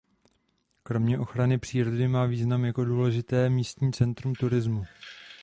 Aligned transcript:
Kromě 0.83 1.19
ochrany 1.19 1.57
přírody 1.59 2.07
má 2.07 2.25
význam 2.25 2.65
jako 2.65 2.85
důležité 2.85 3.49
místní 3.49 3.93
centrum 3.93 4.35
turismu. 4.35 4.83